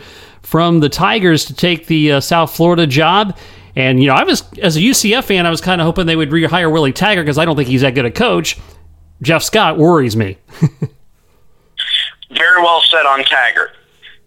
[0.49, 3.37] from the Tigers to take the uh, South Florida job.
[3.77, 6.17] And, you know, I was, as a UCF fan, I was kind of hoping they
[6.17, 8.59] would rehire Willie Taggart because I don't think he's that good a coach.
[9.21, 10.39] Jeff Scott worries me.
[12.31, 13.73] Very well said on Taggart.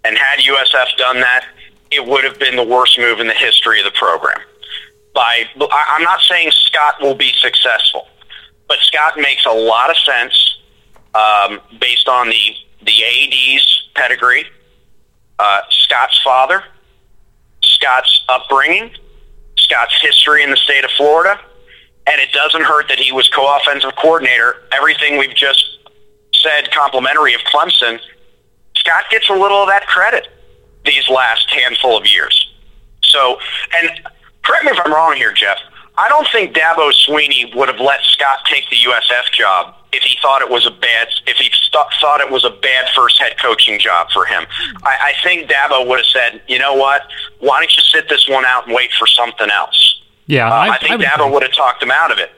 [0.05, 1.47] And had USF done that,
[1.89, 4.39] it would have been the worst move in the history of the program.
[5.15, 8.07] By, I'm not saying Scott will be successful,
[8.67, 10.59] but Scott makes a lot of sense
[11.15, 14.45] um, based on the the AD's pedigree,
[15.41, 16.63] uh, Scott's father,
[17.63, 18.91] Scott's upbringing,
[19.57, 21.39] Scott's history in the state of Florida,
[22.07, 24.63] and it doesn't hurt that he was co-offensive coordinator.
[24.71, 25.79] Everything we've just
[26.33, 27.99] said complimentary of Clemson,
[28.75, 30.27] Scott gets a little of that credit
[30.85, 32.53] these last handful of years.
[33.03, 33.37] So,
[33.75, 33.89] and
[34.43, 35.57] correct me if I'm wrong here, Jeff.
[35.97, 40.17] I don't think Dabo Swinney would have let Scott take the USF job if he
[40.21, 43.37] thought it was a bad if he st- thought it was a bad first head
[43.41, 44.45] coaching job for him.
[44.83, 47.03] I, I think Dabo would have said, you know what,
[47.39, 50.01] why don't you sit this one out and wait for something else?
[50.27, 51.33] Yeah, uh, I, I, think I Dabo think.
[51.33, 52.31] would have talked him out of it.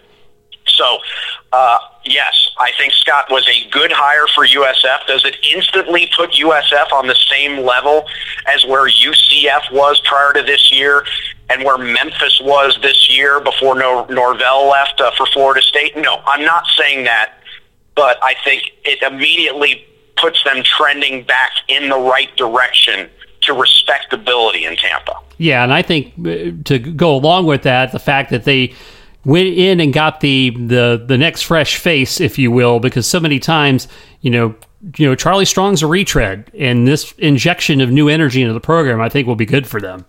[0.66, 0.98] So,
[1.52, 5.06] uh, yes, I think Scott was a good hire for USF.
[5.08, 8.06] Does it instantly put USF on the same level
[8.48, 11.06] as where UCF was prior to this year
[11.50, 15.96] and where Memphis was this year before Nor- Norvell left uh, for Florida State?
[15.98, 17.34] No, I'm not saying that
[17.96, 19.86] but I think it immediately
[20.18, 23.10] puts them trending back in the right direction
[23.42, 25.20] to respectability in Tampa.
[25.38, 28.74] Yeah, and I think uh, to go along with that, the fact that they
[29.26, 33.20] went in and got the the the next fresh face, if you will, because so
[33.20, 33.88] many times,
[34.22, 34.56] you know,
[34.98, 39.02] you know, Charlie Strong's a retread, and this injection of new energy into the program,
[39.02, 40.06] I think, will be good for them.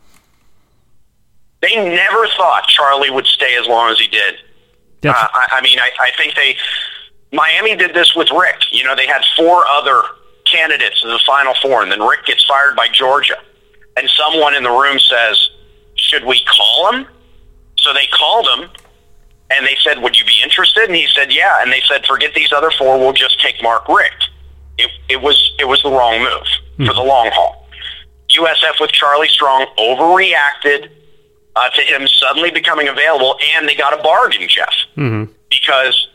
[1.60, 4.34] They never thought Charlie would stay as long as he did.
[5.04, 6.56] Uh, I, I mean, I, I think they
[7.34, 8.68] Miami did this with Richt.
[8.70, 10.02] You know, they had four other
[10.44, 13.36] candidates in the Final Four, and then Richt gets fired by Georgia.
[13.96, 15.50] And someone in the room says,
[15.96, 17.06] should we call him?
[17.76, 18.70] So they called him,
[19.50, 20.84] and they said, would you be interested?
[20.84, 21.62] And he said, yeah.
[21.62, 22.98] And they said, forget these other four.
[22.98, 24.30] We'll just take Mark Richt.
[24.78, 27.68] It, it was it was the wrong move for the long haul.
[28.30, 30.90] USF with Charlie Strong overreacted
[31.54, 35.30] uh, to him suddenly becoming available, and they got a bargain, Jeff, mm-hmm.
[35.50, 36.08] because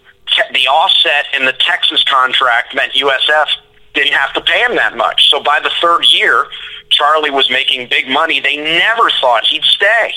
[0.54, 3.48] the offset in the Texas contract meant USF
[3.94, 5.30] didn't have to pay him that much.
[5.30, 6.48] So by the third year,
[6.90, 8.40] Charlie was making big money.
[8.40, 10.14] They never thought he'd stay.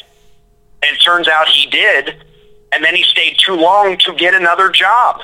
[0.82, 2.22] And it turns out he did.
[2.72, 5.22] And then he stayed too long to get another job.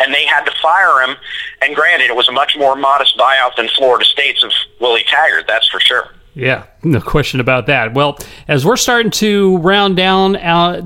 [0.00, 1.16] And they had to fire him.
[1.62, 5.46] And granted, it was a much more modest buyout than Florida State's of Willie Taggart,
[5.46, 6.08] that's for sure.
[6.34, 7.92] Yeah, no question about that.
[7.92, 10.32] Well, as we're starting to round down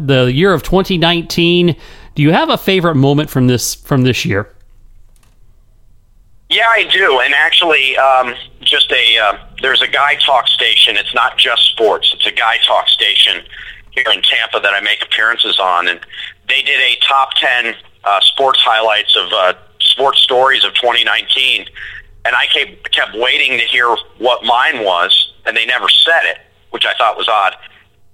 [0.06, 1.76] the year of 2019,
[2.14, 4.48] Do you have a favorite moment from this from this year?
[6.50, 7.20] Yeah, I do.
[7.20, 10.96] And actually, um, just a uh, there's a guy talk station.
[10.96, 12.12] It's not just sports.
[12.14, 13.44] It's a guy talk station
[13.90, 16.00] here in Tampa that I make appearances on, and
[16.48, 17.74] they did a top ten
[18.04, 21.66] uh, sports highlights of uh, sports stories of 2019.
[22.26, 26.38] And I kept kept waiting to hear what mine was, and they never said it,
[26.70, 27.56] which I thought was odd.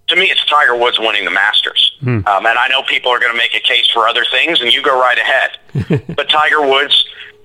[0.08, 1.89] To me, it's Tiger Woods winning the Masters.
[2.08, 4.72] Um, and I know people are going to make a case for other things, and
[4.72, 6.06] you go right ahead.
[6.16, 7.04] but Tiger Woods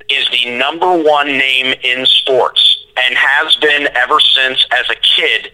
[0.09, 5.51] is the number one name in sports and has been ever since as a kid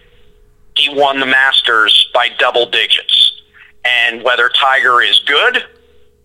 [0.76, 3.42] he won the Masters by double digits.
[3.84, 5.64] And whether Tiger is good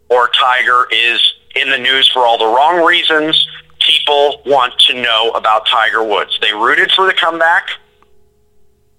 [0.10, 3.48] or Tiger is in the news for all the wrong reasons,
[3.80, 6.38] people want to know about Tiger Woods.
[6.42, 7.70] They rooted for the comeback,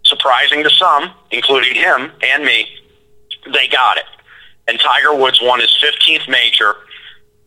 [0.05, 2.69] surprising to some, including him and me.
[3.45, 4.05] They got it.
[4.67, 6.75] And Tiger Woods won his 15th major,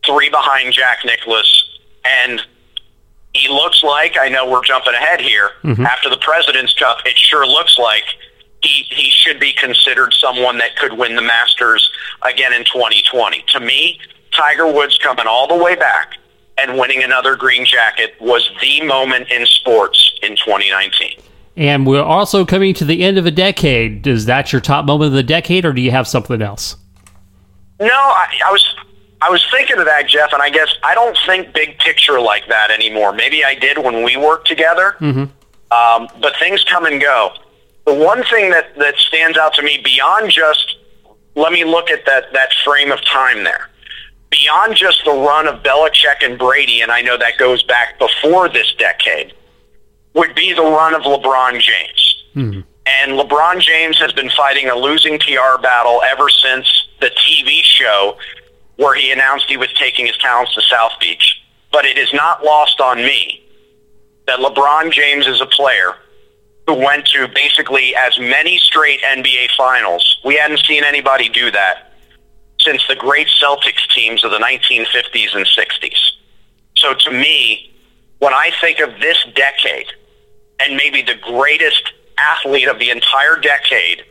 [0.04, 2.42] three behind Jack Nicklaus, and
[3.34, 5.50] he looks like I know we're jumping ahead here.
[5.62, 5.86] Mm-hmm.
[5.86, 8.04] After the President's Cup, it sure looks like
[8.62, 11.90] he he should be considered someone that could win the Masters
[12.22, 13.44] again in 2020.
[13.48, 13.98] To me,
[14.32, 16.14] Tiger Woods coming all the way back
[16.58, 21.18] and winning another green jacket was the moment in sports in 2019.
[21.56, 24.06] And we're also coming to the end of a decade.
[24.06, 26.76] Is that your top moment of the decade, or do you have something else?
[27.78, 28.74] No, I, I was
[29.20, 32.48] I was thinking of that, Jeff, and I guess I don't think big picture like
[32.48, 33.12] that anymore.
[33.12, 34.96] Maybe I did when we worked together,
[35.70, 37.32] um, but things come and go.
[37.86, 40.76] The one thing that that stands out to me beyond just
[41.34, 43.68] let me look at that that frame of time there.
[44.30, 48.48] Beyond just the run of Belichick and Brady, and I know that goes back before
[48.48, 49.34] this decade,
[50.14, 52.24] would be the run of LeBron James.
[52.34, 52.60] Hmm.
[52.86, 58.18] And LeBron James has been fighting a losing PR battle ever since the TV show
[58.76, 61.40] where he announced he was taking his talents to South Beach.
[61.70, 63.42] But it is not lost on me
[64.26, 65.94] that LeBron James is a player
[66.66, 70.20] who went to basically as many straight NBA finals.
[70.24, 71.92] We hadn't seen anybody do that
[72.60, 75.98] since the great Celtics teams of the 1950s and 60s.
[76.76, 77.72] So to me,
[78.18, 79.86] when I think of this decade
[80.62, 84.04] and maybe the greatest athlete of the entire decade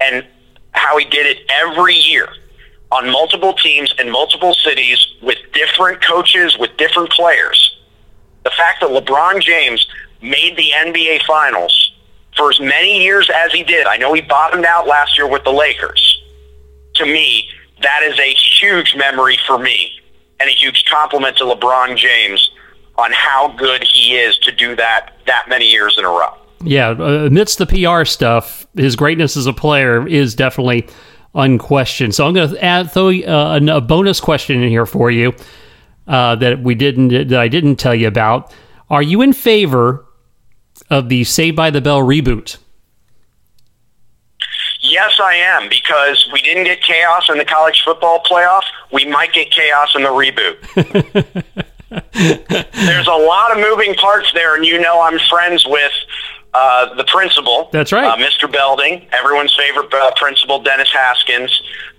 [0.00, 0.26] and
[0.72, 2.28] how he did it every year
[2.92, 7.76] on multiple teams in multiple cities with different coaches, with different players,
[8.44, 9.86] the fact that LeBron James
[10.22, 11.92] made the NBA Finals
[12.36, 15.44] for as many years as he did, I know he bottomed out last year with
[15.44, 16.22] the Lakers.
[16.94, 17.48] To me,
[17.82, 19.92] that is a huge memory for me
[20.38, 22.50] and a huge compliment to LeBron James
[23.00, 26.34] on how good he is to do that that many years in a row.
[26.62, 30.86] Yeah, uh, amidst the PR stuff, his greatness as a player is definitely
[31.34, 32.14] unquestioned.
[32.14, 35.34] So I'm going to add throw uh, a a bonus question in here for you
[36.06, 38.52] uh, that we didn't that I didn't tell you about.
[38.90, 40.04] Are you in favor
[40.90, 42.58] of the Saved by the Bell reboot?
[44.82, 48.64] Yes, I am because we didn't get chaos in the college football playoff.
[48.92, 51.66] We might get chaos in the reboot.
[51.90, 55.92] There's a lot of moving parts there, and you know I'm friends with
[56.54, 57.68] uh, the principal.
[57.72, 58.04] That's right.
[58.04, 58.50] uh, Mr.
[58.50, 61.50] Belding, everyone's favorite uh, principal, Dennis Haskins.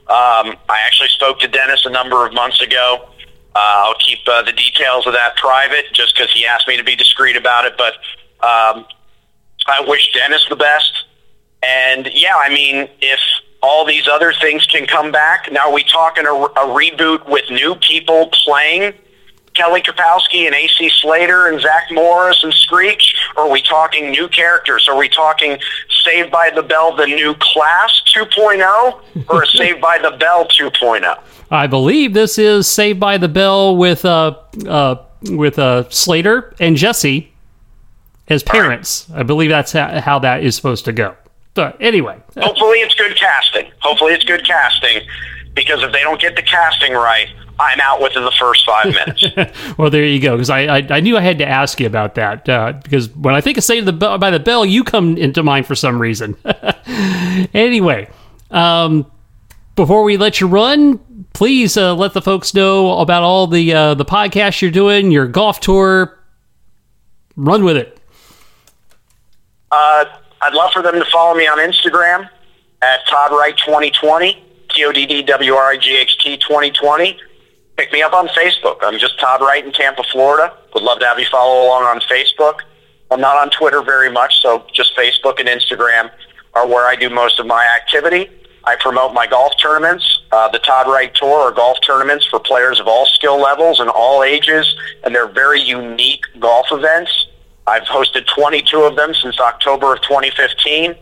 [0.08, 3.10] Um, I actually spoke to Dennis a number of months ago.
[3.56, 6.84] Uh, I'll keep uh, the details of that private, just because he asked me to
[6.84, 7.78] be discreet about it.
[7.78, 7.96] But
[8.46, 8.86] um,
[9.68, 11.06] I wish Dennis the best.
[11.64, 13.20] And yeah, I mean, if
[13.62, 17.76] all these other things can come back, now we talking a, a reboot with new
[17.76, 18.94] people playing
[19.54, 23.16] Kelly Kapowski and AC Slater and Zach Morris and Screech?
[23.36, 24.88] Or are we talking new characters?
[24.88, 25.58] Are we talking
[26.04, 31.20] Saved by the Bell, the new class 2.0, or Saved by the Bell 2.0?
[31.52, 34.36] I believe this is Saved by the Bell with uh,
[34.68, 37.32] uh, with uh, Slater and Jesse
[38.30, 39.08] as parents.
[39.14, 41.16] I believe that's how, how that is supposed to go.
[41.54, 43.70] But anyway, Hopefully it's good casting.
[43.80, 45.02] Hopefully it's good casting,
[45.56, 47.28] because if they don't get the casting right,
[47.60, 48.86] I'm out within the first five
[49.36, 49.78] minutes.
[49.78, 50.36] well, there you go.
[50.36, 53.36] Because I, I I knew I had to ask you about that uh, because when
[53.36, 56.02] I think of Saved the Bell, by the Bell, you come into mind for some
[56.02, 56.36] reason.
[57.54, 58.10] anyway,
[58.50, 59.10] um,
[59.76, 61.00] before we let you run,
[61.34, 65.28] please uh, let the folks know about all the uh, the podcasts you're doing, your
[65.28, 66.18] golf tour.
[67.36, 67.98] Run with it.
[69.72, 70.06] Uh,
[70.42, 72.30] I'd love for them to follow me on Instagram
[72.82, 74.44] at Todd Wright 2020,
[74.74, 77.18] T O D D W R I G H T 2020.
[77.78, 78.78] Pick me up on Facebook.
[78.82, 80.56] I'm just Todd Wright in Tampa, Florida.
[80.74, 82.60] Would love to have you follow along on Facebook.
[83.10, 86.12] I'm not on Twitter very much, so just Facebook and Instagram
[86.54, 88.30] are where I do most of my activity.
[88.64, 92.80] I promote my golf tournaments Uh, the Todd Wright Tour are golf tournaments for players
[92.80, 94.66] of all skill levels and all ages,
[95.04, 97.12] and they're very unique golf events.
[97.68, 100.96] I've hosted 22 of them since October of 2015,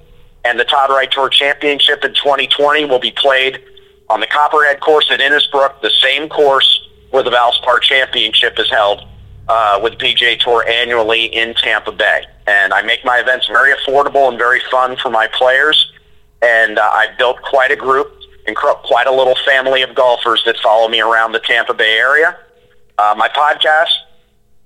[0.46, 3.64] and the Todd Wright Tour Championship in 2020 will be played
[4.10, 9.06] on the Copperhead course at Innisbrook, the same course where the Valspar Championship is held
[9.48, 12.24] uh, with PGA Tour annually in Tampa Bay.
[12.48, 15.92] And I make my events very affordable and very fun for my players.
[16.42, 18.14] And uh, I've built quite a group
[18.48, 22.38] and quite a little family of golfers that follow me around the Tampa Bay area.
[22.98, 23.90] Uh, my podcast,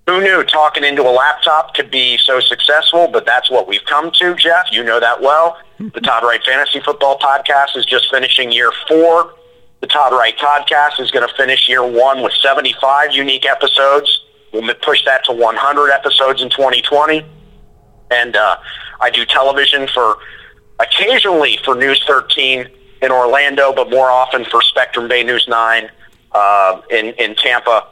[0.06, 4.12] who knew talking into a laptop could be so successful, but that's what we've come
[4.20, 4.68] to, Jeff.
[4.72, 5.58] You know that well.
[5.80, 9.34] The Todd Wright Fantasy Football Podcast is just finishing year four.
[9.80, 14.26] The Todd Wright Podcast is going to finish year one with 75 unique episodes.
[14.52, 17.26] We'll push that to 100 episodes in 2020.
[18.12, 18.58] And uh,
[19.02, 20.18] I do television for
[20.80, 22.68] occasionally for News 13
[23.02, 25.90] in Orlando, but more often for Spectrum Bay News 9
[26.34, 27.88] uh, in, in Tampa.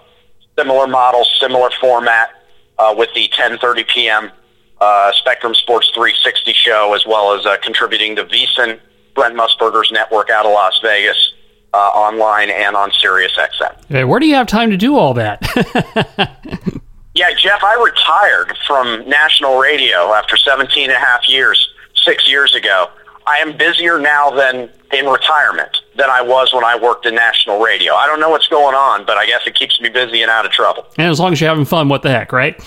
[0.57, 2.29] Similar model, similar format
[2.77, 4.31] uh, with the 10.30 p.m.
[4.79, 8.79] Uh, Spectrum Sports 360 show, as well as uh, contributing to VSiN,
[9.15, 11.33] Brent Musburger's network out of Las Vegas,
[11.73, 14.07] uh, online and on Sirius XM.
[14.07, 15.41] where do you have time to do all that?
[17.15, 22.55] yeah, Jeff, I retired from national radio after 17 and a half years, six years
[22.55, 22.87] ago.
[23.27, 27.59] I am busier now than in retirement than I was when I worked in national
[27.59, 27.93] radio.
[27.93, 30.45] I don't know what's going on, but I guess it keeps me busy and out
[30.45, 30.87] of trouble.
[30.97, 32.59] And as long as you're having fun, what the heck, right?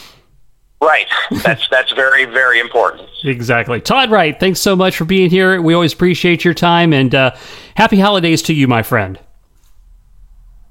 [0.81, 1.07] Right.
[1.43, 3.09] That's that's very very important.
[3.25, 3.81] exactly.
[3.81, 5.61] Todd Wright, thanks so much for being here.
[5.61, 7.35] We always appreciate your time and uh,
[7.75, 9.19] happy holidays to you, my friend.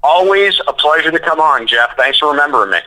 [0.02, 1.96] Always a pleasure to come on, Jeff.
[1.96, 2.78] Thanks for remembering me.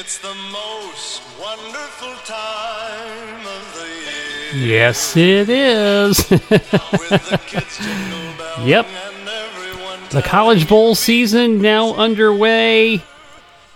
[0.00, 3.86] It's the most wonderful time of the
[4.56, 4.66] year.
[4.66, 6.30] Yes, it is.
[8.66, 8.86] yep.
[10.08, 13.02] The College Bowl season now underway.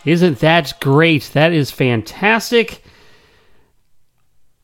[0.06, 1.24] Isn't that great?
[1.34, 2.82] That is fantastic.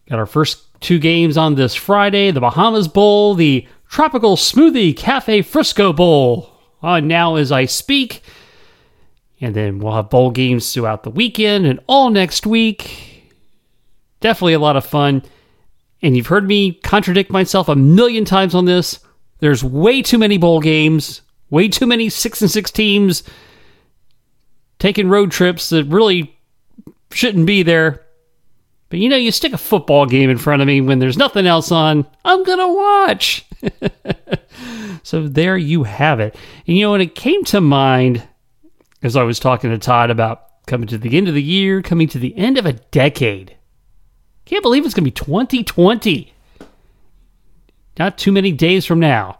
[0.08, 5.42] Got our first two games on this Friday the Bahamas Bowl, the Tropical Smoothie Cafe
[5.42, 8.22] Frisco Bowl on now as I speak.
[9.40, 13.32] And then we'll have bowl games throughout the weekend and all next week.
[14.20, 15.22] Definitely a lot of fun.
[16.02, 19.00] And you've heard me contradict myself a million times on this.
[19.38, 23.22] There's way too many bowl games, way too many six and six teams
[24.80, 26.36] taking road trips that really
[27.12, 28.04] shouldn't be there.
[28.88, 31.46] But you know, you stick a football game in front of me when there's nothing
[31.46, 33.46] else on, I'm going to watch.
[35.04, 36.34] so there you have it.
[36.66, 38.26] And you know, when it came to mind
[39.02, 42.08] as I was talking to Todd about coming to the end of the year, coming
[42.08, 43.56] to the end of a decade.
[44.44, 46.32] Can't believe it's going to be 2020.
[47.98, 49.38] Not too many days from now.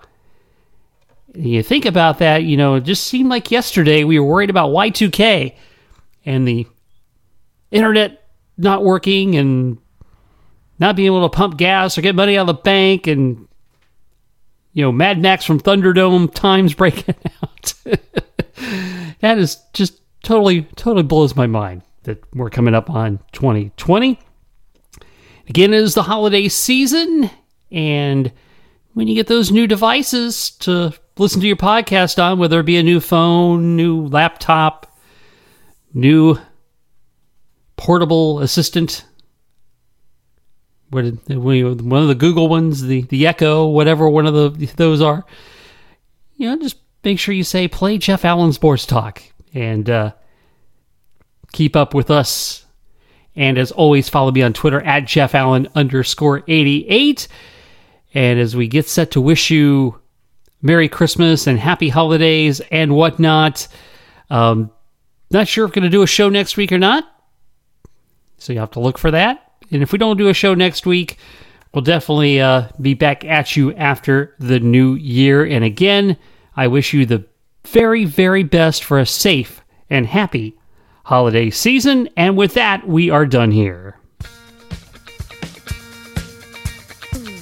[1.35, 4.71] You think about that, you know, it just seemed like yesterday we were worried about
[4.71, 5.55] Y2K
[6.27, 6.67] and the
[7.71, 9.79] internet not working and
[10.79, 13.47] not being able to pump gas or get money out of the bank and,
[14.73, 17.75] you know, Mad Max from Thunderdome times breaking out.
[19.21, 24.19] that is just totally, totally blows my mind that we're coming up on 2020.
[25.49, 27.31] Again, it is the holiday season,
[27.71, 28.33] and
[28.95, 32.77] when you get those new devices to listen to your podcast on, whether it be
[32.77, 34.97] a new phone, new laptop,
[35.93, 36.39] new
[37.77, 39.05] portable assistant,
[40.91, 45.25] what one of the Google ones, the the Echo, whatever one of the those are,
[46.37, 49.23] you know, just make sure you say play Jeff Allen Sports Talk
[49.55, 50.13] and uh,
[51.53, 52.65] keep up with us.
[53.37, 57.29] And as always, follow me on Twitter at Jeff Allen underscore 88.
[58.13, 60.01] And as we get set to wish you
[60.63, 63.69] Merry Christmas and Happy Holidays and whatnot,
[64.31, 64.71] um,
[65.31, 67.05] not sure if we're going to do a show next week or not.
[68.39, 69.53] So you have to look for that.
[69.71, 71.19] And if we don't do a show next week,
[71.73, 75.45] we'll definitely uh, be back at you after the new year.
[75.45, 76.17] And again,
[76.57, 77.25] I wish you the
[77.67, 80.57] very, very best for a safe and happy
[81.05, 82.09] holiday season.
[82.17, 84.00] And with that, we are done here.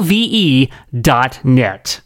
[0.00, 2.03] V E dot net.